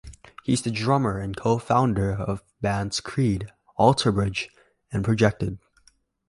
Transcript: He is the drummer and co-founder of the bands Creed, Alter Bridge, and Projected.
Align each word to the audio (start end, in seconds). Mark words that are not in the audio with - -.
He 0.41 0.51
is 0.53 0.63
the 0.63 0.71
drummer 0.71 1.19
and 1.19 1.37
co-founder 1.37 2.13
of 2.13 2.39
the 2.39 2.43
bands 2.61 2.99
Creed, 3.01 3.51
Alter 3.77 4.11
Bridge, 4.11 4.49
and 4.91 5.05
Projected. 5.05 5.59